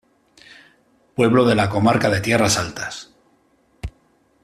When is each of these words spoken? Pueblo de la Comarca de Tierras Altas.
Pueblo 1.13 1.45
de 1.45 1.53
la 1.53 1.69
Comarca 1.69 2.09
de 2.09 2.21
Tierras 2.21 2.57
Altas. 2.57 3.11